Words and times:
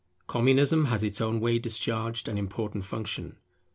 Communism 0.25 0.85
has 0.85 1.03
in 1.03 1.07
its 1.09 1.21
own 1.21 1.39
way 1.39 1.59
discharged 1.59 2.27
an 2.27 2.35
important 2.39 2.83
function. 2.85 3.37